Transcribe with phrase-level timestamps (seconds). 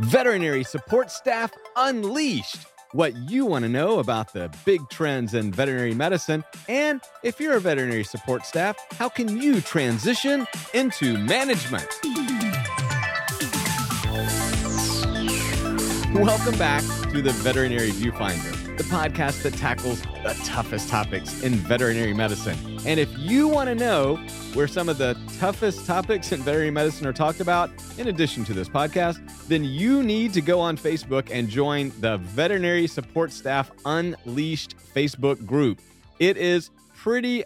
[0.00, 2.66] Veterinary Support Staff Unleashed.
[2.92, 7.56] What you want to know about the big trends in veterinary medicine, and if you're
[7.56, 11.88] a veterinary support staff, how can you transition into management?
[16.14, 22.14] Welcome back to the Veterinary Viewfinder, the podcast that tackles the toughest topics in veterinary
[22.14, 22.56] medicine.
[22.86, 24.14] And if you want to know
[24.54, 28.54] where some of the toughest topics in veterinary medicine are talked about, in addition to
[28.54, 29.18] this podcast,
[29.48, 35.44] then you need to go on Facebook and join the Veterinary Support Staff Unleashed Facebook
[35.44, 35.80] group.
[36.20, 37.42] It is pretty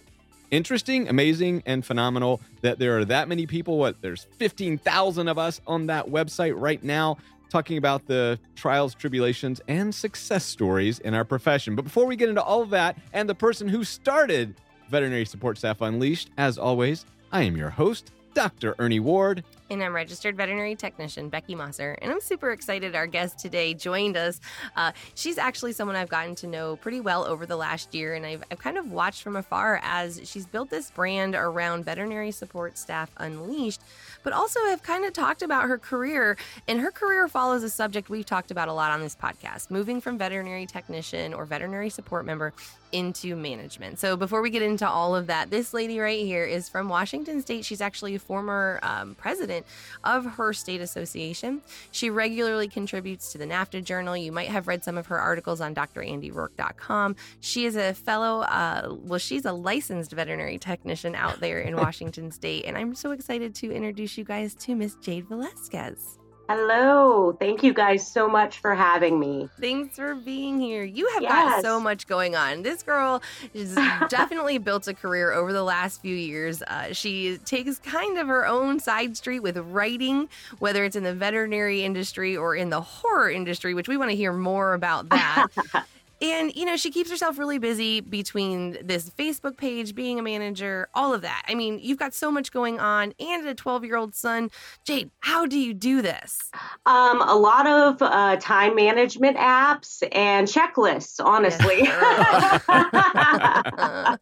[0.50, 3.78] interesting, amazing, and phenomenal that there are that many people.
[3.78, 7.16] What there's 15,000 of us on that website right now
[7.52, 11.76] talking about the trials, tribulations, and success stories in our profession.
[11.76, 14.54] But before we get into all of that and the person who started
[14.88, 18.74] Veterinary Support Staff Unleashed, as always, I am your host, Dr.
[18.78, 19.44] Ernie Ward.
[19.72, 21.96] And I'm registered veterinary technician Beckie Mossor.
[22.02, 24.38] And I'm super excited our guest today joined us.
[24.76, 28.12] Uh, she's actually someone I've gotten to know pretty well over the last year.
[28.14, 32.32] And I've, I've kind of watched from afar as she's built this brand around veterinary
[32.32, 33.80] support staff unleashed,
[34.22, 36.36] but also have kind of talked about her career.
[36.68, 40.02] And her career follows a subject we've talked about a lot on this podcast moving
[40.02, 42.52] from veterinary technician or veterinary support member
[42.92, 43.98] into management.
[43.98, 47.40] So before we get into all of that, this lady right here is from Washington
[47.40, 47.64] State.
[47.64, 49.61] She's actually a former um, president
[50.04, 51.62] of her state association.
[51.90, 54.16] She regularly contributes to the NAVTA Journal.
[54.16, 57.16] You might have read some of her articles on drandyroark.com.
[57.40, 62.30] She is a fellow, uh, well, she's a licensed veterinary technician out there in Washington
[62.30, 62.64] State.
[62.64, 66.21] And I'm so excited to introduce you guys to Miss Jade Velasquez.
[66.54, 67.32] Hello.
[67.40, 69.48] Thank you guys so much for having me.
[69.58, 70.84] Thanks for being here.
[70.84, 71.32] You have yes.
[71.32, 72.62] got so much going on.
[72.62, 73.22] This girl
[73.54, 73.74] has
[74.10, 76.60] definitely built a career over the last few years.
[76.60, 81.14] Uh, she takes kind of her own side street with writing, whether it's in the
[81.14, 85.46] veterinary industry or in the horror industry, which we want to hear more about that.
[86.22, 90.88] And, you know, she keeps herself really busy between this Facebook page, being a manager,
[90.94, 91.42] all of that.
[91.48, 94.48] I mean, you've got so much going on and a 12 year old son.
[94.84, 96.38] Jade, how do you do this?
[96.86, 101.82] Um, a lot of uh, time management apps and checklists, honestly.
[101.82, 102.62] Yes.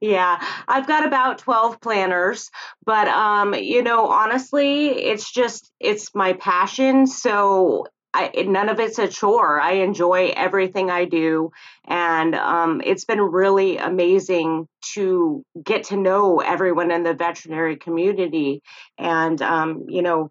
[0.00, 2.52] yeah, I've got about 12 planners,
[2.84, 8.98] but um, you know, honestly, it's just it's my passion, so I, none of it's
[8.98, 9.60] a chore.
[9.60, 11.50] I enjoy everything I do.
[11.86, 18.62] And um, it's been really amazing to get to know everyone in the veterinary community
[18.96, 20.30] and, um, you know,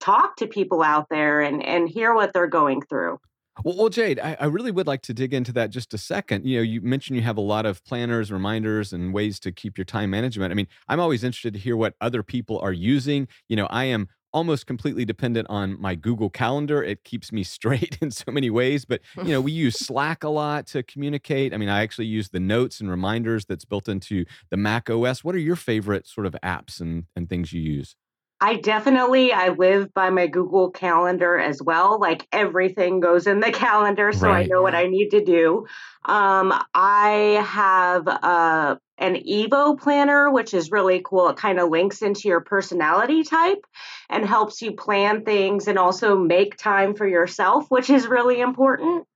[0.00, 3.18] talk to people out there and, and hear what they're going through.
[3.64, 6.46] Well, well Jade, I, I, really would like to dig into that just a second.
[6.46, 9.76] You know, you mentioned you have a lot of planners, reminders, and ways to keep
[9.76, 10.50] your time management.
[10.50, 13.28] I mean, I'm always interested to hear what other people are using.
[13.48, 16.82] You know, I am almost completely dependent on my Google Calendar.
[16.82, 18.84] It keeps me straight in so many ways.
[18.84, 21.54] But you know, we use Slack a lot to communicate.
[21.54, 25.24] I mean, I actually use the notes and reminders that's built into the Mac OS.
[25.24, 27.96] What are your favorite sort of apps and, and things you use?
[28.40, 32.00] I definitely I live by my Google Calendar as well.
[32.00, 34.44] Like everything goes in the calendar, so right.
[34.44, 35.66] I know what I need to do.
[36.06, 41.28] Um, I have uh, an Evo planner, which is really cool.
[41.28, 43.64] It kind of links into your personality type
[44.08, 49.06] and helps you plan things and also make time for yourself, which is really important.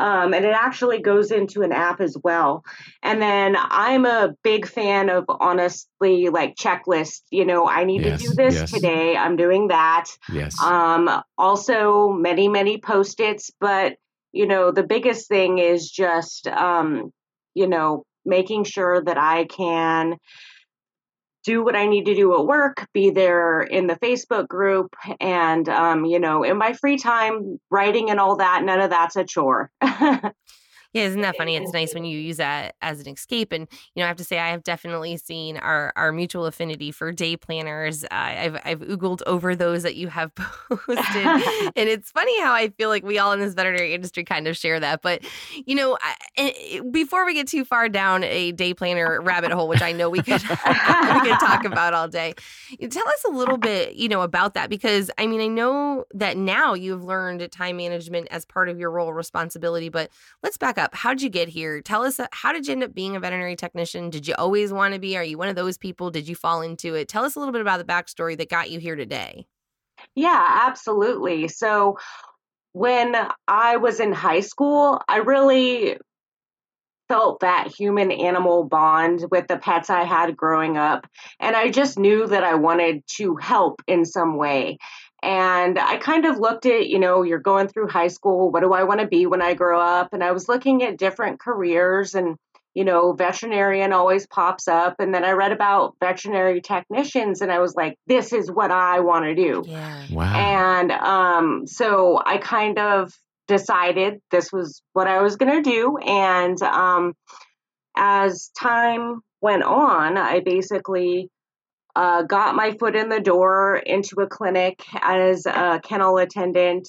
[0.00, 2.64] Um, and it actually goes into an app as well.
[3.02, 7.20] And then I'm a big fan of honestly like checklists.
[7.30, 8.70] You know, I need yes, to do this yes.
[8.70, 9.16] today.
[9.16, 10.06] I'm doing that.
[10.32, 10.58] Yes.
[10.62, 13.96] Um, also many, many post-its, but
[14.32, 17.12] you know, the biggest thing is just um,
[17.54, 20.16] you know, making sure that I can
[21.44, 25.68] do what I need to do at work, be there in the Facebook group, and
[25.68, 28.62] um, you know, in my free time, writing and all that.
[28.64, 29.70] None of that's a chore.
[30.92, 31.54] Yeah, isn't that funny?
[31.54, 33.52] It's nice when you use that as an escape.
[33.52, 36.90] And you know, I have to say, I have definitely seen our our mutual affinity
[36.90, 38.02] for day planners.
[38.04, 40.98] Uh, I've I've oogled over those that you have posted,
[41.76, 44.56] and it's funny how I feel like we all in this veterinary industry kind of
[44.56, 45.00] share that.
[45.00, 45.22] But
[45.64, 45.96] you know,
[46.36, 50.10] I, before we get too far down a day planner rabbit hole, which I know
[50.10, 52.34] we could we could talk about all day,
[52.90, 56.36] tell us a little bit, you know, about that because I mean, I know that
[56.36, 60.10] now you've learned time management as part of your role responsibility, but
[60.42, 60.94] let's back up.
[60.94, 61.80] How did you get here?
[61.80, 64.10] Tell us, uh, how did you end up being a veterinary technician?
[64.10, 65.16] Did you always want to be?
[65.16, 66.10] Are you one of those people?
[66.10, 67.08] Did you fall into it?
[67.08, 69.46] Tell us a little bit about the backstory that got you here today.
[70.16, 71.46] Yeah, absolutely.
[71.48, 71.98] So,
[72.72, 73.16] when
[73.48, 75.98] I was in high school, I really
[77.10, 81.08] felt that human animal bond with the pets I had growing up.
[81.40, 84.78] And I just knew that I wanted to help in some way.
[85.22, 88.50] And I kind of looked at, you know, you're going through high school.
[88.50, 90.12] What do I want to be when I grow up?
[90.12, 92.36] And I was looking at different careers and,
[92.74, 94.96] you know, veterinarian always pops up.
[94.98, 99.00] And then I read about veterinary technicians and I was like, this is what I
[99.00, 99.62] want to do.
[99.66, 100.06] Yeah.
[100.10, 100.34] Wow.
[100.34, 103.12] And um, so I kind of
[103.46, 105.98] decided this was what I was going to do.
[105.98, 107.14] And um,
[107.96, 111.28] as time went on, I basically
[111.96, 116.88] uh, got my foot in the door into a clinic as a kennel attendant,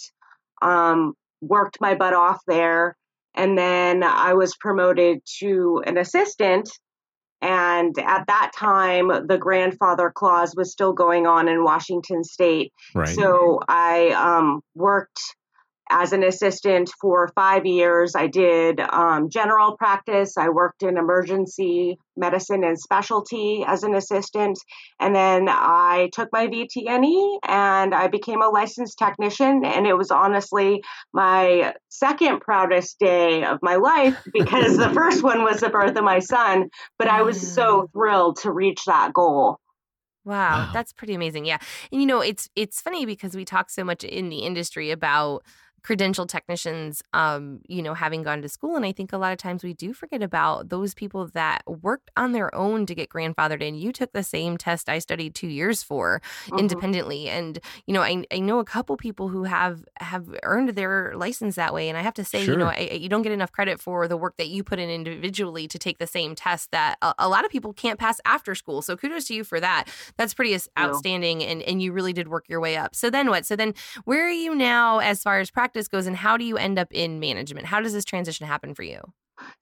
[0.61, 2.95] um, worked my butt off there,
[3.33, 6.69] and then I was promoted to an assistant.
[7.43, 12.71] And at that time, the grandfather clause was still going on in Washington state.
[12.93, 13.07] right.
[13.07, 15.19] So I um, worked
[15.91, 18.15] as an assistant for five years.
[18.15, 20.37] I did um, general practice.
[20.37, 24.57] I worked in emergency medicine and specialty as an assistant.
[24.99, 29.63] And then I took my VTNE and I became a licensed technician.
[29.65, 30.83] And it was honestly
[31.13, 36.03] my second proudest day of my life because the first one was the birth of
[36.03, 36.69] my son.
[36.97, 39.59] But I was so thrilled to reach that goal.
[40.23, 40.71] Wow, Wow.
[40.73, 41.45] that's pretty amazing.
[41.45, 41.57] Yeah.
[41.91, 45.43] And you know, it's it's funny because we talk so much in the industry about
[45.83, 49.37] credentialed technicians um you know having gone to school and i think a lot of
[49.37, 53.61] times we do forget about those people that worked on their own to get grandfathered
[53.61, 53.73] in.
[53.75, 56.59] You took the same test i studied two years for Mhm.
[56.59, 61.13] independently and you know I, I know a couple people who have have earned their
[61.15, 63.51] license that way and i have to say you know I, you don't get enough
[63.51, 66.97] credit for the work that you put in individually to take the same test that
[67.01, 69.85] a, a lot of people can't pass after school so kudos to you for that.
[70.17, 70.59] That's pretty you.
[70.77, 72.95] outstanding and and you really did work your way up.
[72.95, 73.45] So then what?
[73.45, 73.73] So then
[74.05, 76.87] where are you now as far as practice goes and how do you end up
[76.91, 79.01] in management how does this transition happen for you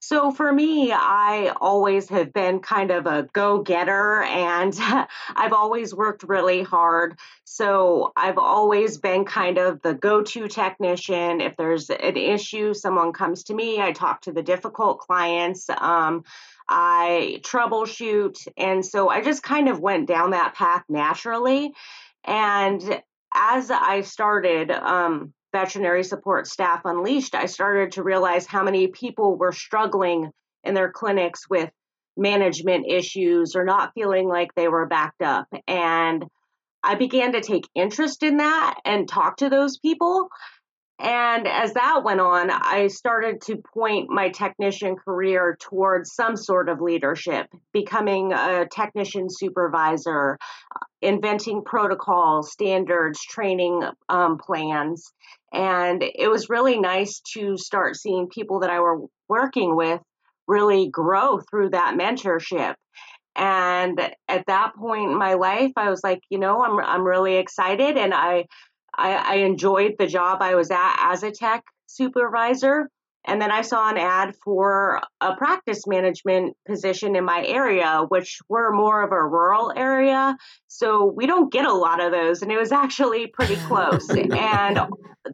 [0.00, 4.74] So for me, I always have been kind of a go getter and
[5.36, 7.18] I've always worked really hard.
[7.44, 11.40] So I've always been kind of the go to technician.
[11.40, 15.68] If there's an issue, someone comes to me, I talk to the difficult clients.
[15.70, 16.24] Um,
[16.68, 18.46] I troubleshoot.
[18.56, 21.72] And so I just kind of went down that path naturally.
[22.24, 23.02] And
[23.34, 29.36] as I started, um, veterinary support staff unleashed i started to realize how many people
[29.36, 30.30] were struggling
[30.64, 31.70] in their clinics with
[32.16, 35.46] management issues or not feeling like they were backed up.
[35.66, 36.24] And
[36.82, 40.28] i began to take interest in that and talk to those people.
[40.98, 46.68] And as that went on i started to point my technician career towards some sort
[46.68, 50.38] of leadership becoming a technician supervisor
[51.00, 55.10] inventing protocols standards training um, plans
[55.52, 60.00] and it was really nice to start seeing people that I were working with
[60.46, 62.74] really grow through that mentorship.
[63.36, 67.36] And at that point in my life, I was like, you know, I'm I'm really
[67.36, 68.46] excited, and I
[68.96, 72.88] I, I enjoyed the job I was at as a tech supervisor.
[73.26, 78.38] And then I saw an ad for a practice management position in my area, which
[78.48, 80.36] we're more of a rural area.
[80.68, 82.42] So we don't get a lot of those.
[82.42, 84.08] And it was actually pretty close.
[84.10, 84.80] and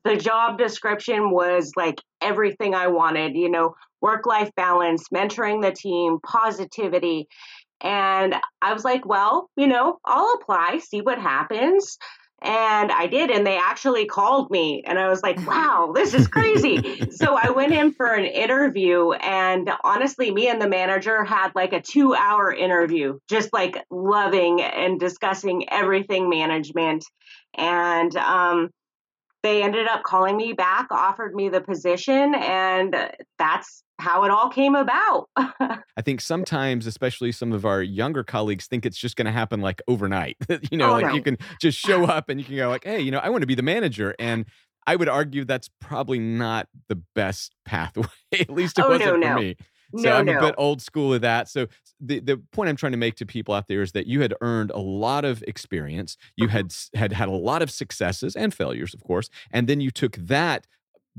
[0.05, 5.73] the job description was like everything I wanted, you know, work life balance, mentoring the
[5.73, 7.29] team, positivity.
[7.81, 11.99] And I was like, well, you know, I'll apply, see what happens.
[12.43, 16.29] And I did, and they actually called me, and I was like, wow, this is
[16.29, 17.11] crazy.
[17.11, 21.73] so I went in for an interview, and honestly, me and the manager had like
[21.73, 27.07] a two hour interview, just like loving and discussing everything management.
[27.55, 28.71] And um,
[29.43, 32.95] they ended up calling me back, offered me the position, and
[33.39, 35.29] that's how it all came about.
[35.37, 39.61] I think sometimes, especially some of our younger colleagues, think it's just going to happen
[39.61, 40.37] like overnight.
[40.71, 41.15] you know, Oh, like no.
[41.15, 43.43] you can just show up and you can go like, "Hey, you know, I want
[43.43, 44.45] to be the manager." And
[44.87, 48.07] I would argue that's probably not the best pathway.
[48.33, 49.35] At least it Oh, wasn't for no.
[49.37, 49.57] me.
[49.97, 50.39] So no, I'm no.
[50.39, 51.49] a bit old school of that.
[51.49, 51.69] So
[52.01, 54.35] the the point I'm trying to make to people out there is that you had
[54.41, 56.17] earned a lot of experience.
[56.37, 56.57] You mm-hmm.
[56.57, 60.17] had had had a lot of successes and failures, of course, and then you took
[60.17, 60.67] that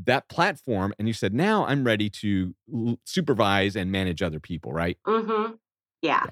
[0.06, 4.72] that platform and you said, "Now I'm ready to l- supervise and manage other people."
[4.72, 4.98] Right?
[5.06, 5.54] Mm-hmm.
[6.02, 6.26] Yeah.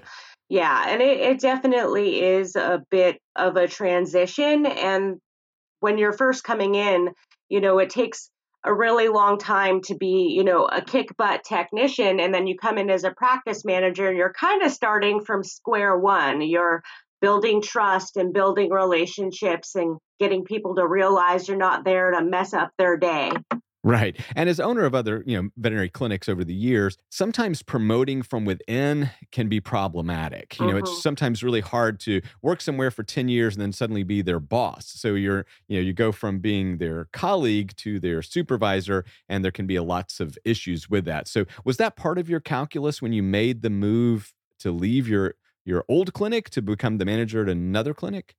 [0.48, 0.84] Yeah.
[0.88, 4.64] And it, it definitely is a bit of a transition.
[4.66, 5.18] And
[5.80, 7.10] when you're first coming in,
[7.48, 8.30] you know, it takes
[8.64, 12.20] a really long time to be, you know, a kick butt technician.
[12.20, 15.44] And then you come in as a practice manager and you're kind of starting from
[15.44, 16.40] square one.
[16.42, 16.82] You're
[17.20, 22.52] building trust and building relationships and getting people to realize you're not there to mess
[22.52, 23.30] up their day.
[23.86, 24.20] Right.
[24.34, 28.44] And as owner of other, you know, veterinary clinics over the years, sometimes promoting from
[28.44, 30.58] within can be problematic.
[30.58, 31.00] You know, it's mm-hmm.
[31.02, 34.86] sometimes really hard to work somewhere for 10 years and then suddenly be their boss.
[34.88, 39.52] So you're, you know, you go from being their colleague to their supervisor and there
[39.52, 41.28] can be lots of issues with that.
[41.28, 45.36] So was that part of your calculus when you made the move to leave your
[45.66, 48.34] your old clinic to become the manager at another clinic?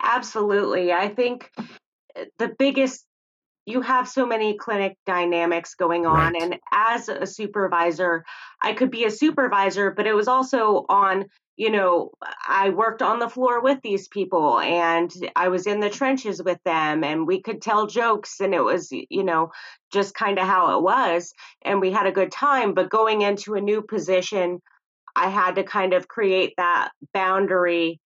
[0.00, 0.92] Absolutely.
[0.92, 1.50] I think
[2.16, 3.06] eh, the biggest
[3.64, 6.42] you have so many clinic dynamics going on right.
[6.42, 8.24] and as a supervisor
[8.60, 11.26] i could be a supervisor but it was also on
[11.56, 12.10] you know
[12.48, 16.58] i worked on the floor with these people and i was in the trenches with
[16.64, 19.52] them and we could tell jokes and it was you know
[19.92, 23.54] just kind of how it was and we had a good time but going into
[23.54, 24.60] a new position
[25.16, 28.00] i had to kind of create that boundary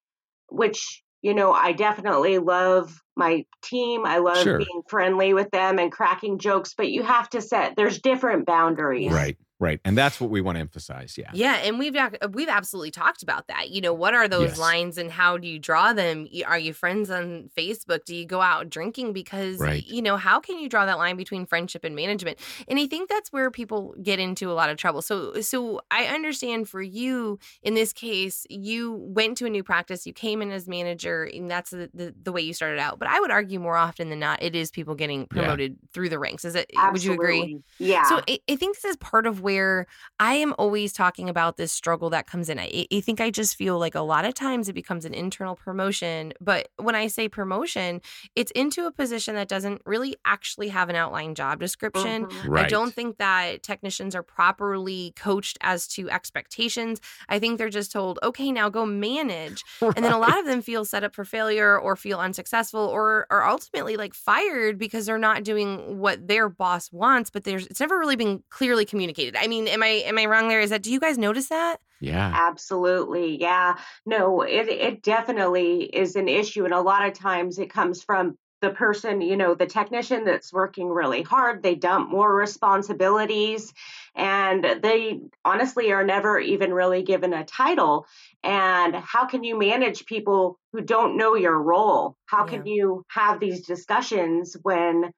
[0.49, 4.07] which you know, I definitely love my team.
[4.07, 4.59] I love sure.
[4.59, 9.13] being friendly with them and cracking jokes, but you have to set there's different boundaries.
[9.13, 9.37] Right.
[9.59, 9.81] Right.
[9.87, 11.17] And that's what we want to emphasize.
[11.17, 11.31] Yeah.
[11.33, 11.55] Yeah.
[11.55, 13.71] And we've uh, we've absolutely talked about that.
[13.71, 14.59] You know, what are those yes.
[14.59, 16.29] lines and how do you draw them?
[16.47, 18.05] Are you friends on Facebook?
[18.05, 19.15] Do you go out drinking?
[19.15, 19.83] Because, right.
[19.87, 22.39] you know, how can you draw that line between friendship and management?
[22.69, 25.01] And I think that's where people get into a lot of trouble.
[25.01, 29.63] So, uh, so I understand for you in this case, you went to a new
[29.63, 32.99] practice, you came in as manager, and that's the, the, the way you started out.
[32.99, 35.89] But I would argue more often than not, it is people getting promoted yeah.
[35.95, 36.45] through the ranks.
[36.45, 36.93] Is it, Absolutely.
[36.93, 37.63] would you agree?
[37.79, 38.05] Yeah.
[38.05, 39.87] So I, I think this is part of where
[40.19, 42.59] I am always talking about this struggle that comes in.
[42.59, 45.55] I, I think I just feel like a lot of times it becomes an internal
[45.55, 46.33] promotion.
[46.41, 48.01] But when I say promotion,
[48.35, 52.27] it's into a position that doesn't really actually have an outlined job description.
[52.27, 52.51] Mm-hmm.
[52.51, 52.65] Right.
[52.65, 57.01] I don't think that technicians are properly coached as to expectations.
[57.29, 59.63] I think they're just told, okay, now go manage.
[59.81, 59.93] Right.
[59.97, 63.29] And then a lot of them feel set up for failure or feel unsuccessful or
[63.31, 67.81] are ultimately like fired because they're not doing what their boss wants, but there's it's
[67.81, 69.36] never really been clearly communicated.
[69.39, 70.61] I mean, am I am I wrong there?
[70.61, 71.79] Is that do you guys notice that?
[72.01, 72.31] Yeah.
[72.35, 73.41] Absolutely.
[73.41, 73.77] Yeah.
[74.05, 78.37] No, it it definitely is an issue and a lot of times it comes from
[78.63, 83.73] the person, you know, the technician that's working really hard, they dump more responsibilities
[84.15, 88.07] and they honestly are never even really given a title.
[88.43, 92.17] And how can you manage people who don't know your role?
[92.27, 92.51] How yeah.
[92.53, 95.13] can you have these discussions when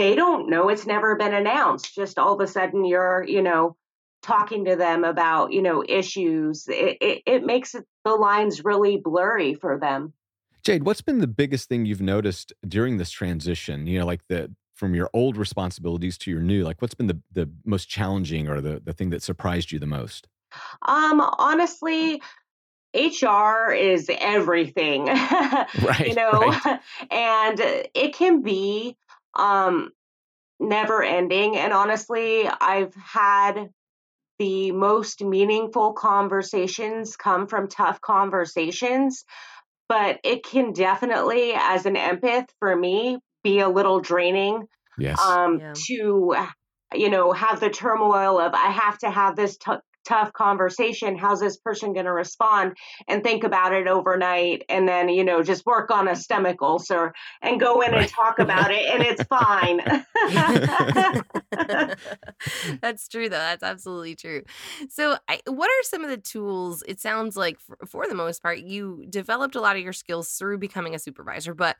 [0.00, 1.94] they don't know it's never been announced?
[1.94, 3.76] Just all of a sudden you're, you know,
[4.22, 8.98] talking to them about you know issues it, it, it makes it, the lines really
[8.98, 10.12] blurry for them
[10.62, 14.52] jade what's been the biggest thing you've noticed during this transition you know like the
[14.74, 18.60] from your old responsibilities to your new like what's been the, the most challenging or
[18.60, 20.28] the, the thing that surprised you the most
[20.82, 22.20] um honestly
[22.92, 25.06] HR is everything.
[25.82, 26.08] right.
[26.08, 26.80] You know, right.
[27.12, 27.60] and
[27.94, 28.96] it can be
[29.34, 29.90] um
[30.58, 33.70] never ending and honestly I've had
[34.40, 39.26] the most meaningful conversations come from tough conversations,
[39.86, 44.66] but it can definitely, as an empath for me, be a little draining.
[44.96, 45.20] Yes.
[45.20, 45.74] Um, yeah.
[45.74, 46.34] To,
[46.94, 49.72] you know, have the turmoil of I have to have this t-
[50.04, 52.76] tough conversation how's this person going to respond
[53.08, 57.12] and think about it overnight and then you know just work on a stomach ulcer
[57.42, 58.02] and go in right.
[58.02, 59.80] and talk about it and it's fine.
[62.80, 63.36] That's true though.
[63.36, 64.42] That's absolutely true.
[64.88, 68.42] So I, what are some of the tools it sounds like for, for the most
[68.42, 71.76] part you developed a lot of your skills through becoming a supervisor but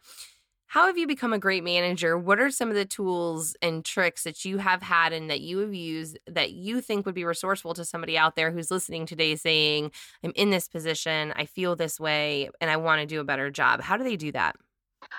[0.71, 2.17] how have you become a great manager?
[2.17, 5.59] What are some of the tools and tricks that you have had and that you
[5.59, 9.35] have used that you think would be resourceful to somebody out there who's listening today
[9.35, 9.91] saying,
[10.23, 13.50] I'm in this position, I feel this way, and I want to do a better
[13.50, 13.81] job?
[13.81, 14.55] How do they do that?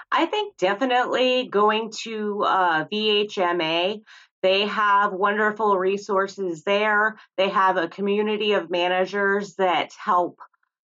[0.10, 4.04] I think definitely going to uh, VHMA.
[4.42, 7.18] They have wonderful resources there.
[7.36, 10.40] They have a community of managers that help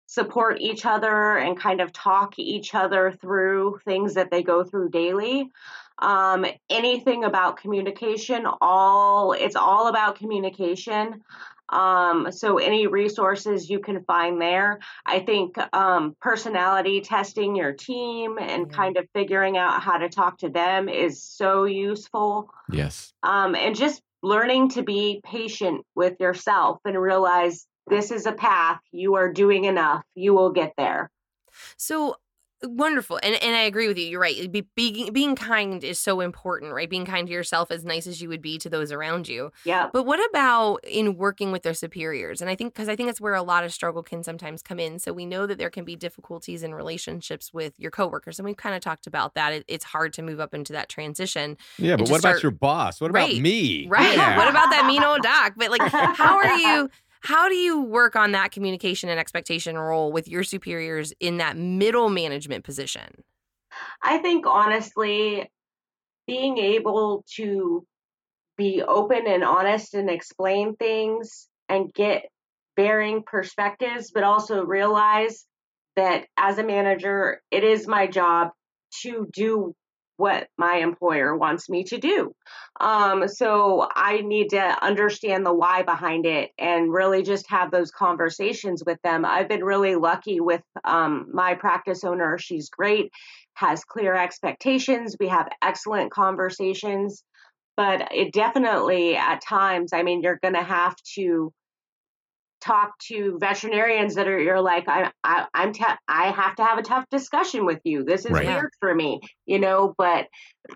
[0.08, 4.90] support each other and kind of talk each other through things that they go through
[4.90, 5.50] daily.
[6.00, 11.24] Um, anything about communication, all it's all about communication.
[11.70, 14.80] Um, so any resources you can find there.
[15.06, 20.38] I think um, personality testing your team and kind of figuring out how to talk
[20.40, 22.50] to them is so useful.
[22.72, 23.12] Yes.
[23.24, 28.80] Um, and just learning to be patient with yourself and realize this is a path.
[28.92, 30.04] You are doing enough.
[30.16, 31.12] You will get there.
[31.78, 32.18] So
[32.64, 33.20] Wonderful.
[33.22, 34.08] And and I agree with you.
[34.08, 34.52] You're right.
[34.52, 36.90] Be, being being kind is so important, right?
[36.90, 39.52] Being kind to yourself as nice as you would be to those around you.
[39.64, 39.90] Yeah.
[39.94, 42.42] But what about in working with their superiors?
[42.42, 44.80] And I think because I think it's where a lot of struggle can sometimes come
[44.80, 44.98] in.
[44.98, 48.58] So we know that there can be difficulties in relationships with your coworkers, and we've
[48.58, 49.54] kind of talked about that.
[49.54, 51.58] It, it's hard to move up into that transition.
[51.78, 53.00] Yeah, but what start, about your boss?
[53.00, 53.88] What right, about me?
[53.88, 54.18] Right.
[54.18, 54.36] Yeah.
[54.36, 55.54] What about that mean old doc?
[55.58, 56.90] But like, how are you?
[57.22, 61.58] How do you work on that communication and expectation role with your superiors in that
[61.58, 63.24] middle management position?
[64.02, 65.50] I think honestly,
[66.26, 67.86] being able to
[68.58, 72.30] be open and honest and explain things and get
[72.76, 75.46] varying perspectives, but also realize
[75.96, 78.52] that as a manager, it is my job
[79.02, 79.76] to do
[80.18, 82.34] what my employer wants me to do.
[82.80, 87.92] Um, so I need to understand the why behind it and really just have those
[87.92, 89.26] conversations with them.
[89.26, 92.38] I've been really lucky with um, my practice owner.
[92.38, 93.12] She's great,
[93.54, 95.16] has clear expectations.
[95.20, 97.24] We have excellent conversations,
[97.76, 101.54] but it definitely at times, I mean, you're going to have to
[102.62, 106.78] talk to veterinarians that are you're like I, I I'm te- I have to have
[106.78, 108.04] a tough discussion with you.
[108.04, 108.46] This is right.
[108.46, 110.28] weird for me, you know, but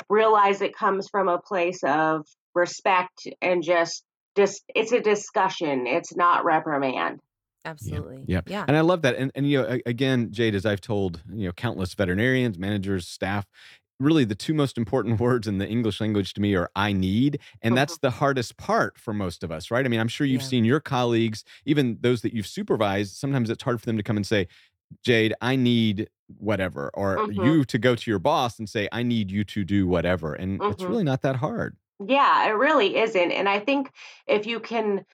[0.10, 4.04] realize it comes from a place of respect and just
[4.36, 5.88] just it's a discussion.
[5.88, 7.20] It's not reprimand.
[7.64, 8.24] Absolutely.
[8.28, 8.42] Yeah.
[8.48, 8.66] yeah.
[8.68, 9.16] And I love that.
[9.16, 13.46] And and you know, again, Jade, as I've told, you know, countless veterinarians, managers, staff,
[14.02, 17.40] really the two most important words in the English language to me are I need.
[17.62, 18.00] And that's uh-huh.
[18.02, 19.86] the hardest part for most of us, right?
[19.86, 20.48] I mean, I'm sure you've yeah.
[20.48, 24.18] seen your colleagues, even those that you've supervised, sometimes it's hard for them to come
[24.18, 24.48] and say,
[25.04, 27.44] Jade, I need whatever, or mm-hmm.
[27.44, 30.34] you to go to your boss and say, I need you to do whatever.
[30.34, 30.72] And mm-hmm.
[30.72, 31.78] it's really not that hard.
[32.06, 33.32] Yeah, it really isn't.
[33.32, 33.92] And I think
[34.28, 35.06] if you can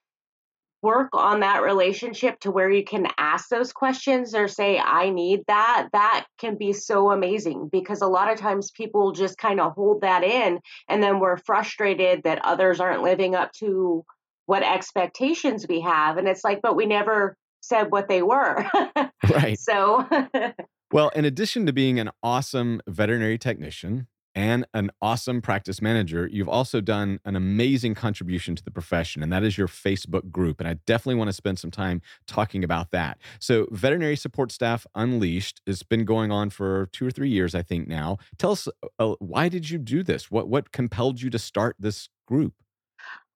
[0.82, 5.42] work on that relationship to where you can ask those questions or say i need
[5.48, 9.74] that that can be so amazing because a lot of times people just kind of
[9.74, 14.06] hold that in and then we're frustrated that others aren't living up to
[14.48, 16.18] what expectations we have.
[16.18, 18.66] And it's like but we never said what they were.
[19.30, 19.60] Right.
[19.60, 20.08] So
[20.92, 24.08] well in addition to being an awesome veterinary technician
[24.38, 29.34] and an awesome practice manager, you've also done an amazing contribution to the profession, and
[29.34, 30.60] that is your Facebook group.
[30.60, 33.18] And I definitely want to spend some time talking about that.
[33.40, 37.64] So, Veterinary Support Staff Unleashed has been going on for two or three years, I
[37.64, 38.20] think now.
[38.38, 38.68] Tell us,
[39.00, 40.30] uh, why did you do this?
[40.30, 42.54] What what compelled you to start this group?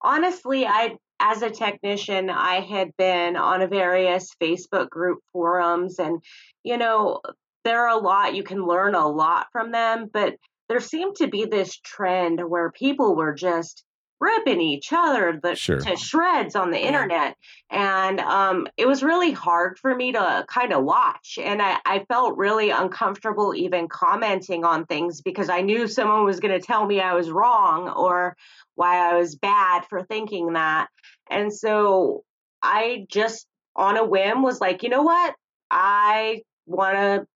[0.03, 6.21] Honestly, I as a technician, I had been on various Facebook group forums, and
[6.63, 7.21] you know,
[7.63, 10.35] there are a lot you can learn a lot from them, but
[10.71, 13.83] there seemed to be this trend where people were just
[14.21, 15.81] ripping each other the, sure.
[15.81, 16.87] to shreds on the yeah.
[16.87, 17.35] internet.
[17.69, 21.37] And um, it was really hard for me to kind of watch.
[21.43, 26.39] And I, I, felt really uncomfortable even commenting on things because I knew someone was
[26.39, 28.37] going to tell me I was wrong or
[28.75, 30.87] why I was bad for thinking that.
[31.29, 32.23] And so
[32.63, 35.35] I just, on a whim, was like, you know what?
[35.69, 37.27] I want to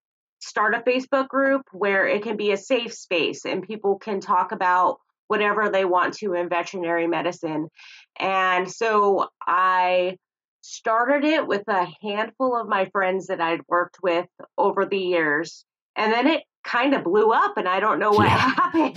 [0.46, 4.52] start a Facebook group where it can be a safe space and people can talk
[4.52, 7.68] about whatever they want to in veterinary medicine.
[8.18, 10.18] And so I
[10.62, 15.64] started it with a handful of my friends that I'd worked with over the years.
[15.96, 18.54] And then it kind of blew up and I don't know what yeah.
[18.54, 18.96] happened.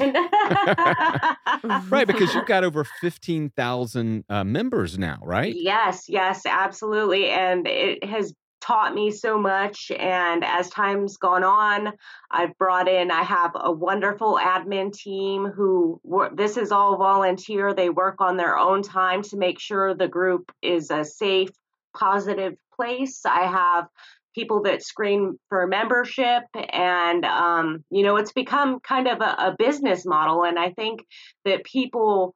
[1.92, 5.54] right, because you've got over 15,000 uh, members now, right?
[5.56, 7.30] Yes, yes, absolutely.
[7.30, 9.92] And it has taught me so much.
[9.92, 11.94] And as time's gone on,
[12.30, 16.02] I've brought in, I have a wonderful admin team who,
[16.36, 17.74] this is all volunteer.
[17.74, 21.50] They work on their own time to make sure the group is a safe,
[21.96, 23.22] positive place.
[23.26, 23.88] I have
[24.36, 29.56] people that screen for membership and um, you know it's become kind of a, a
[29.58, 31.04] business model and i think
[31.46, 32.36] that people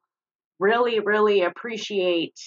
[0.58, 2.38] really really appreciate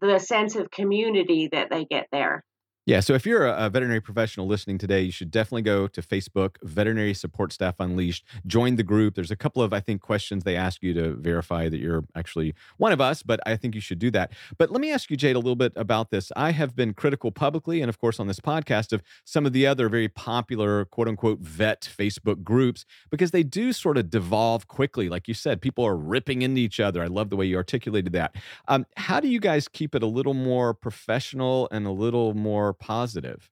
[0.00, 2.44] the sense of community that they get there
[2.84, 6.56] yeah, so if you're a, veterinary professional listening today, you should definitely go to Facebook,
[6.64, 8.24] Veterinary Support Staff Unleashed.
[8.44, 9.14] Join the group.
[9.14, 12.54] There's a couple of, I think, questions they ask you to verify that you're actually
[12.78, 14.32] one of us, but I think you should do that.
[14.58, 16.32] But let me ask you, Jade, a little bit about this.
[16.34, 19.64] I have been critical publicly and, of course, on this podcast of some of the
[19.64, 25.08] other very popular, quote unquote, vet Facebook groups because they do sort of devolve quickly.
[25.08, 27.00] Like you said, people are ripping into each other.
[27.00, 28.34] I love the way you articulated that.
[28.66, 32.71] Um, how do you guys keep it a little more professional and a little more
[32.74, 33.48] positive?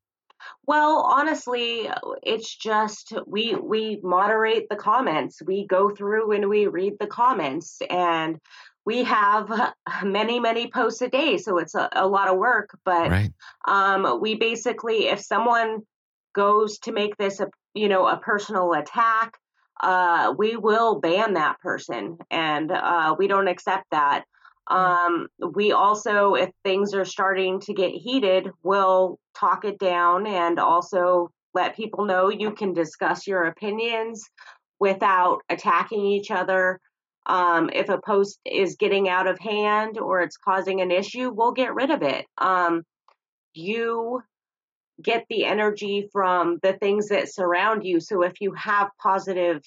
[0.66, 1.90] Well, honestly,
[2.22, 5.42] it's just we we moderate the comments.
[5.42, 8.38] We go through and we read the comments and
[8.86, 13.10] we have many many posts a day so it's a, a lot of work but
[13.10, 13.32] right.
[13.68, 15.82] um, we basically if someone
[16.34, 19.38] goes to make this a you know, a personal attack,
[19.82, 24.24] uh, we will ban that person, and uh, we don't accept that.
[24.70, 30.60] Um, we also, if things are starting to get heated, we'll talk it down and
[30.60, 34.24] also let people know you can discuss your opinions
[34.78, 36.80] without attacking each other.
[37.26, 41.52] Um, if a post is getting out of hand or it's causing an issue, we'll
[41.52, 42.24] get rid of it.
[42.38, 42.84] Um,
[43.52, 44.22] you
[45.02, 47.98] get the energy from the things that surround you.
[47.98, 49.62] So if you have positive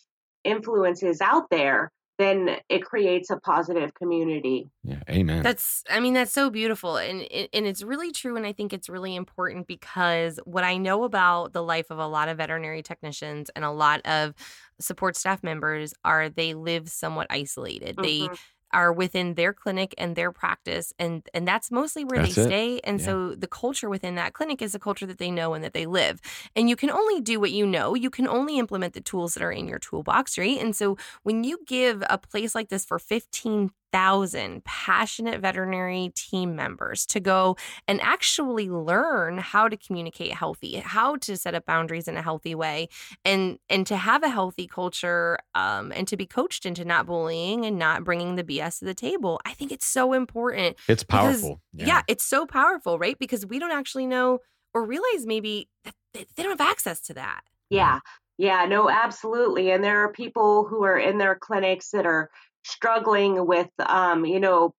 [0.46, 1.92] influences out there,
[2.24, 4.70] then it creates a positive community.
[4.84, 5.44] Yeah, amen.
[5.44, 8.90] That's I mean that's so beautiful and and it's really true and I think it's
[8.90, 13.52] really important because what I know about the life of a lot of veterinary technicians
[13.56, 14.34] and a lot of
[14.80, 17.98] support staff members are they live somewhat isolated.
[17.98, 18.04] Mm-hmm.
[18.04, 18.30] They
[18.74, 22.46] are within their clinic and their practice and and that's mostly where that's they it.
[22.46, 23.06] stay and yeah.
[23.06, 25.86] so the culture within that clinic is a culture that they know and that they
[25.86, 26.20] live
[26.56, 29.44] and you can only do what you know you can only implement the tools that
[29.44, 33.00] are in your toolbox right and so when you give a place like this for
[33.00, 37.56] 15 thousand passionate veterinary team members to go
[37.88, 42.56] and actually learn how to communicate healthy, how to set up boundaries in a healthy
[42.56, 42.90] way,
[43.24, 47.66] and and to have a healthy culture, um, and to be coached into not bullying
[47.66, 49.40] and not bringing the BS to the table.
[49.46, 50.76] I think it's so important.
[50.90, 51.62] It's powerful.
[51.72, 51.96] Because, yeah.
[51.98, 53.18] yeah, it's so powerful, right?
[53.18, 54.40] Because we don't actually know
[54.74, 57.42] or realize maybe that they don't have access to that.
[57.70, 58.00] Yeah.
[58.40, 59.70] Yeah, no, absolutely.
[59.70, 62.32] And there are people who are in their clinics that are
[62.64, 64.74] struggling with, um, you know,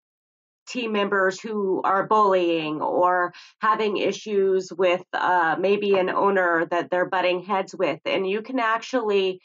[0.66, 7.08] team members who are bullying or having issues with uh, maybe an owner that they're
[7.08, 8.00] butting heads with.
[8.06, 9.40] And you can actually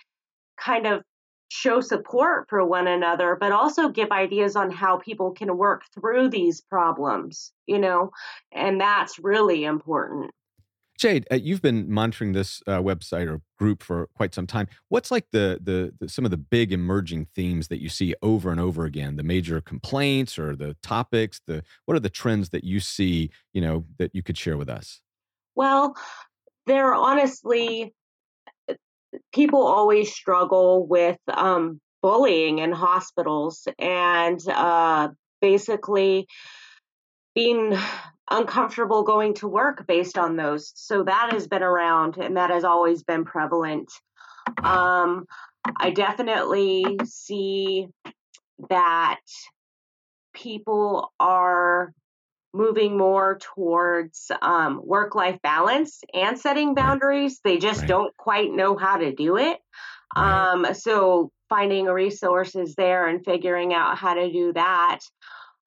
[0.58, 1.04] kind of
[1.49, 6.30] show support for one another, but also give ideas on how people can work through
[6.30, 8.12] these problems, you know,
[8.52, 10.32] and that's really important.
[11.00, 14.68] Jade, uh, you've been monitoring this uh, website or group for quite some time.
[14.90, 18.52] What's like the, the, the some of the big emerging themes that you see over
[18.52, 19.16] and over again?
[19.16, 21.40] The major complaints or the topics?
[21.48, 23.32] The what are the trends that you see?
[23.54, 25.00] You know that you could share with us.
[25.56, 25.96] Well,
[26.68, 27.94] there are honestly,
[29.34, 35.10] people always struggle with um, bullying in hospitals, and uh,
[35.40, 36.28] basically
[37.36, 37.78] being
[38.30, 40.72] uncomfortable going to work based on those.
[40.76, 43.92] So that has been around and that has always been prevalent.
[44.63, 45.26] Um,
[45.78, 47.88] I definitely see
[48.70, 49.20] that
[50.34, 51.94] people are
[52.54, 57.39] moving more towards um, work life balance and setting boundaries.
[57.44, 57.88] They just right.
[57.88, 59.60] don't quite know how to do it.
[60.15, 65.00] Um, so finding resources there and figuring out how to do that.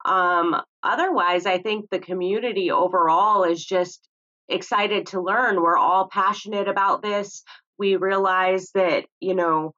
[0.05, 4.07] Um, otherwise, I think the community overall is just
[4.49, 5.61] excited to learn.
[5.61, 7.43] We're all passionate about this.
[7.77, 9.73] We realize that, you know,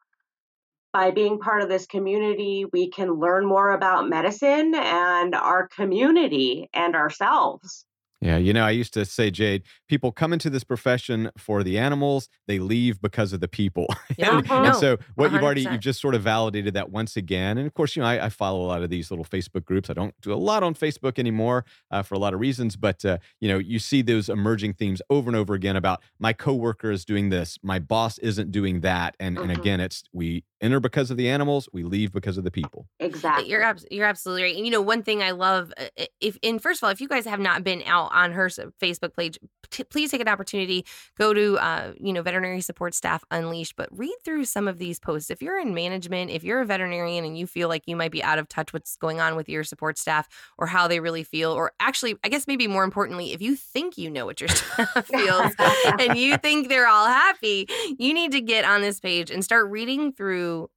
[0.91, 6.69] by being part of this community, we can learn more about medicine and our community
[6.73, 7.85] and ourselves.
[8.25, 11.77] Yeah, you know, I used to say, Jade, people come into this profession for the
[11.77, 13.87] animals, they leave because of the people.
[14.17, 14.37] Yeah.
[14.37, 17.57] and, and, so what you have already you've just sort of validated that once again.
[17.57, 19.89] And of course, you know, I, I, follow a lot of these little Facebook groups.
[19.89, 23.03] I don't do a lot on Facebook anymore uh, for a lot of reasons, but
[23.03, 26.91] uh, you know, you see those emerging themes over and over again about my coworker
[26.91, 29.49] is doing this, my boss isn't doing that, and mm-hmm.
[29.49, 32.87] and again, it's we enter because of the animals, we leave because of the people.
[32.99, 33.49] Exactly.
[33.49, 34.55] You're ab- you're absolutely right.
[34.55, 37.07] And you know, one thing I love uh, if and first of all, if you
[37.07, 39.37] guys have not been out on her Facebook page,
[39.69, 40.85] t- please take an opportunity,
[41.17, 44.99] go to, uh, you know, Veterinary Support Staff Unleashed, but read through some of these
[44.99, 45.29] posts.
[45.29, 48.23] If you're in management, if you're a veterinarian and you feel like you might be
[48.23, 51.51] out of touch what's going on with your support staff or how they really feel,
[51.51, 55.07] or actually, I guess maybe more importantly, if you think you know what your staff
[55.07, 55.53] feels
[55.99, 57.67] and you think they're all happy,
[57.99, 60.69] you need to get on this page and start reading through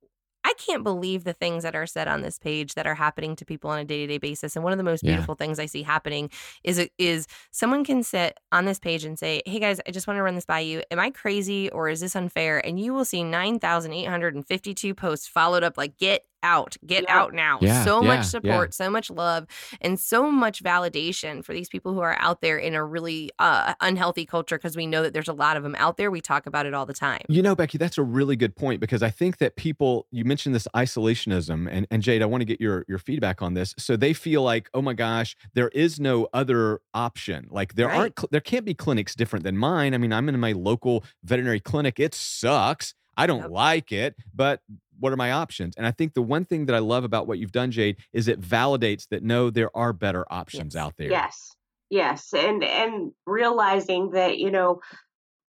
[0.49, 3.45] I can't believe the things that are said on this page that are happening to
[3.45, 4.57] people on a day to day basis.
[4.57, 5.45] And one of the most beautiful yeah.
[5.45, 6.31] things I see happening
[6.65, 10.17] is is someone can sit on this page and say, "Hey guys, I just want
[10.17, 10.83] to run this by you.
[10.91, 14.35] Am I crazy or is this unfair?" And you will see nine thousand eight hundred
[14.37, 16.77] and fifty two posts followed up like, "Get out.
[16.87, 17.19] Get yeah.
[17.19, 17.59] out now.
[17.61, 19.47] Yeah, so yeah, much support, so much love,
[19.81, 23.75] and so much validation for these people who are out there in a really uh,
[23.81, 26.11] unhealthy culture because we know that there's a lot of them out there.
[26.11, 27.23] We talk about it all the time.
[27.29, 30.55] You know, Beckie, that's a really good point because I think that people, you mentioned
[30.55, 33.75] this isolationism, and, and Jade, I want to get your, your feedback on this.
[33.79, 37.47] So they feel like, oh my gosh, there is no other option.
[37.51, 37.97] Like there right.
[37.97, 39.95] aren't, there can't be clinics different than mine.
[39.95, 41.99] I mean, I'm in my local veterinary clinic.
[41.99, 42.95] It sucks.
[43.17, 43.51] I don't yep.
[43.51, 44.61] like it, but
[44.99, 45.75] what are my options?
[45.77, 48.29] And I think the one thing that I love about what you've done, Jade, is
[48.29, 50.83] it validates that no, there are better options yes.
[50.83, 51.11] out there.
[51.11, 51.55] Yes.
[51.91, 52.33] Yes.
[52.35, 54.81] And and realizing that, you know,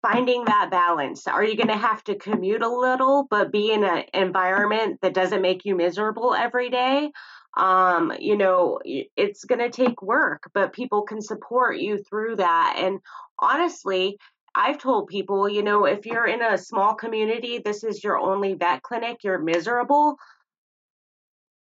[0.02, 1.28] finding that balance.
[1.28, 5.14] Are you going to have to commute a little, but be in an environment that
[5.14, 7.12] doesn't make you miserable every day?
[7.56, 12.76] Um, you know, it's going to take work, but people can support you through that.
[12.78, 13.00] And
[13.40, 14.20] honestly,
[14.58, 18.56] I've told people, you know, if you're in a small community, this is your only
[18.56, 20.18] vet clinic, you're miserable.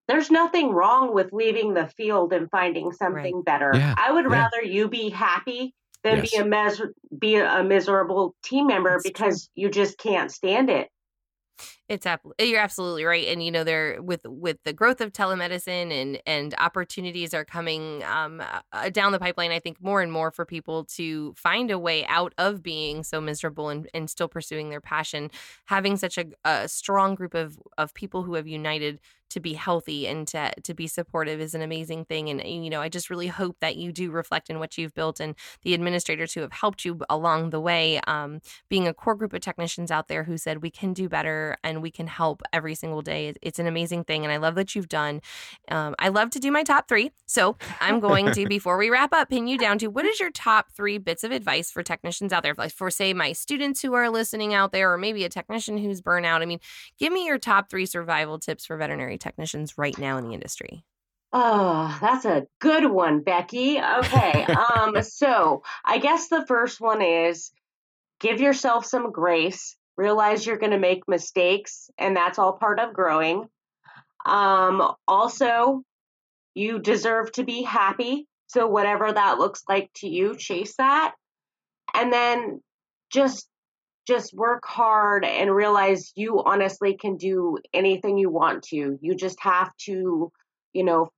[0.08, 3.46] There's nothing wrong with leaving the field and finding something right.
[3.46, 3.72] better.
[3.74, 3.96] Yeah.
[3.98, 4.32] I would yeah.
[4.32, 6.32] rather you be happy than yes.
[6.32, 6.82] be a mes-
[7.18, 9.64] be a miserable team member That's because true.
[9.64, 10.90] you just can't stand it.
[11.90, 12.08] It's
[12.40, 16.56] you're absolutely right, and you know there with with the growth of telemedicine and and
[16.58, 18.42] opportunities are coming um,
[18.72, 19.52] uh, down the pipeline.
[19.52, 23.20] I think more and more for people to find a way out of being so
[23.20, 25.30] miserable and, and still pursuing their passion.
[25.66, 29.02] Having such a, a strong group of of people who have united
[29.34, 32.30] to be healthy and to to be supportive is an amazing thing.
[32.30, 35.20] And you know, I just really hope that you do reflect in what you've built
[35.20, 38.00] and the administrators who have helped you along the way.
[38.06, 41.58] Um, being a core group of technicians out there who said we can do better
[41.64, 43.34] and we can help every single day.
[43.42, 45.22] It's an amazing thing, and I love that you've done.
[45.70, 49.14] Um, I love to do my top three, so I'm going to before we wrap
[49.14, 52.34] up, pin you down to what is your top three bits of advice for technicians
[52.34, 55.30] out there, like for say my students who are listening out there, or maybe a
[55.30, 56.42] technician who's burnout.
[56.42, 56.60] I mean,
[57.00, 60.84] give me your top three survival tips for veterinary technicians right now in the industry?
[61.36, 63.82] Oh, that's a good one, Beckie.
[64.00, 64.46] Okay.
[64.46, 67.52] um, so I guess the first one is
[68.20, 69.76] give yourself some grace.
[69.98, 73.46] Realize you're going to make mistakes, and that's all part of growing.
[74.26, 75.84] Um, also,
[76.56, 78.28] you deserve to be happy.
[78.48, 81.14] So, whatever that looks like to you, chase that.
[81.94, 82.62] And then
[83.12, 83.48] just
[84.08, 88.98] just work hard and realize you honestly can do anything you want to.
[89.02, 90.32] You just have to,
[90.74, 91.10] you know,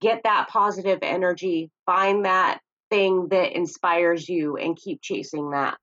[0.00, 2.60] get that positive energy, find that
[2.90, 5.78] thing that inspires you and keep chasing that.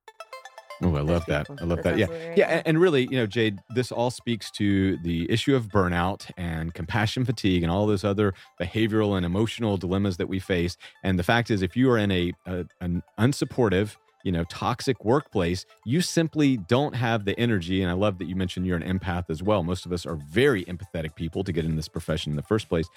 [0.82, 1.48] Oh, I love that.
[1.60, 1.98] I love that.
[1.98, 2.06] Yeah.
[2.36, 2.46] Yeah.
[2.48, 6.72] And, and, really, you know, Jade, this all speaks to the issue of burnout and
[6.72, 10.76] compassion fatigue and all those other behavioral and emotional dilemmas that we face.
[11.02, 15.04] And the fact is, if you are in a, a an unsupportive, you know, toxic
[15.04, 17.82] workplace, you simply don't have the energy.
[17.82, 19.62] And I love that you mentioned you're an empath as well.
[19.62, 22.68] Most of us are very empathetic people to get in this profession in the first
[22.68, 22.88] place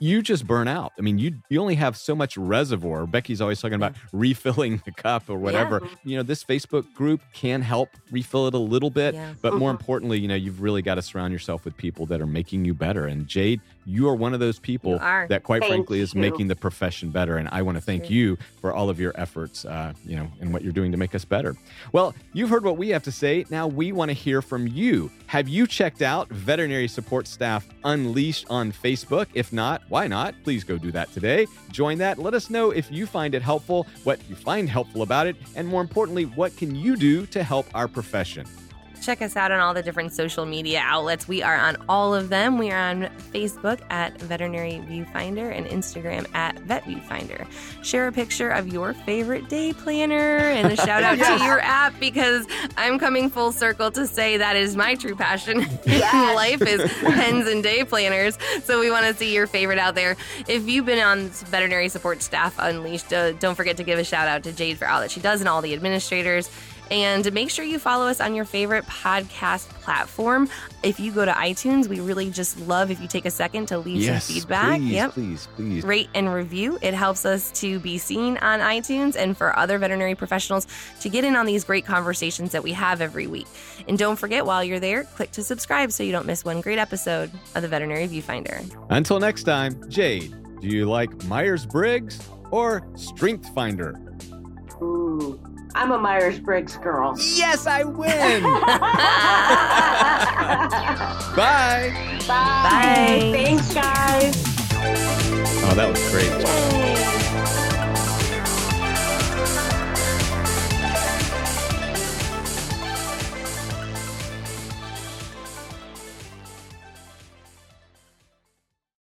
[0.00, 0.92] you just burn out.
[0.98, 3.06] I mean, you you only have so much reservoir.
[3.06, 5.80] Beckie's always talking about refilling the cup or whatever.
[5.82, 5.90] Yeah.
[6.04, 9.34] You know, this Facebook group can help refill it a little bit, yeah.
[9.42, 9.80] but more mm-hmm.
[9.80, 12.74] importantly, you know, you've really got to surround yourself with people that are making you
[12.74, 13.06] better.
[13.06, 16.04] And Jade, you are one of those people that, quite thank frankly, you.
[16.04, 17.36] is making the profession better.
[17.36, 20.52] And I want to thank you for all of your efforts, uh, you know, and
[20.52, 21.56] what you're doing to make us better.
[21.92, 23.44] Well, you've heard what we have to say.
[23.50, 25.10] Now we want to hear from you.
[25.26, 29.26] Have you checked out Veterinary Support Staff Unleashed on Facebook?
[29.34, 30.36] If not, why not?
[30.44, 31.46] Please go do that today.
[31.70, 32.16] Join that.
[32.16, 35.66] Let us know if you find it helpful, what you find helpful about it, and
[35.66, 38.46] more importantly, what can you do to help our profession?
[39.00, 41.26] Check us out on all the different social media outlets.
[41.26, 42.58] We are on all of them.
[42.58, 47.46] We are on Facebook at Veterinary Viewfinder and Instagram at Vet Viewfinder.
[47.82, 51.38] Share a picture of your favorite day planner and a shout out yes.
[51.40, 55.60] to your app because I'm coming full circle to say that is my true passion
[55.86, 56.36] yes.
[56.36, 58.38] life is pens and day planners.
[58.64, 60.16] So we want to see your favorite out there.
[60.46, 64.28] If you've been on Veterinary Support Staff Unleashed, uh, don't forget to give a shout
[64.28, 66.50] out to Jade for all that she does and all the administrators.
[66.90, 70.48] And make sure you follow us on your favorite podcast platform.
[70.82, 73.78] If you go to iTunes, we really just love if you take a second to
[73.78, 74.78] leave yes, some feedback.
[74.78, 75.12] Please, yep.
[75.12, 75.84] please, please.
[75.84, 76.78] Rate and review.
[76.82, 80.66] It helps us to be seen on iTunes and for other veterinary professionals
[81.00, 83.46] to get in on these great conversations that we have every week.
[83.86, 86.78] And don't forget, while you're there, click to subscribe so you don't miss one great
[86.78, 88.68] episode of the Veterinary Viewfinder.
[88.90, 93.94] Until next time, Jade, do you like Myers Briggs or Strength Finder?
[94.82, 95.40] Ooh.
[95.74, 97.16] I'm a Myers Briggs girl.
[97.18, 98.42] Yes, I win.
[101.36, 101.92] Bye.
[102.26, 102.26] Bye.
[102.28, 103.30] Bye.
[103.32, 104.44] Thanks, guys.
[105.62, 106.30] Oh, that was great.
[106.30, 107.09] Yay.